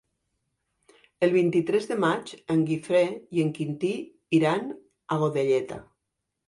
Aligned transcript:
El 1.27 1.33
vint-i-tres 1.35 1.85
de 1.91 1.97
maig 2.05 2.33
en 2.55 2.65
Guifré 2.71 3.05
i 3.39 3.45
en 3.47 3.55
Quintí 3.61 3.93
iran 4.41 4.69
a 4.73 5.21
Godelleta. 5.27 5.81